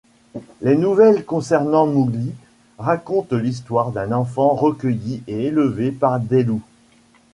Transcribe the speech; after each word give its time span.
Les 0.61 0.75
nouvelles 0.75 1.23
concernant 1.25 1.85
Mowgli 1.85 2.31
racontent 2.79 3.35
l’histoire 3.35 3.91
d’un 3.91 4.13
enfant 4.13 4.55
recueilli 4.55 5.21
et 5.27 5.45
élevé 5.45 5.91
par 5.91 6.19
des 6.19 6.41
loups. 6.41 6.63